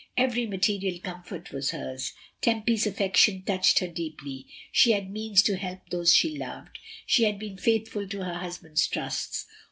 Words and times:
Every 0.17 0.47
material 0.47 0.97
comfort 0.97 1.51
was 1.51 1.69
hers. 1.69 2.13
Tempy's 2.41 2.87
affection 2.87 3.43
touched 3.43 3.77
her 3.77 3.87
deeply. 3.87 4.47
She 4.71 4.93
had 4.93 5.11
means 5.11 5.43
to 5.43 5.57
help 5.57 5.87
those 5.91 6.11
she 6.11 6.35
loved; 6.35 6.79
she 7.05 7.25
had 7.25 7.37
been 7.37 7.55
faithful 7.57 8.07
to 8.07 8.23
her 8.23 8.33
husband's 8.39 8.87
trusts. 8.87 9.45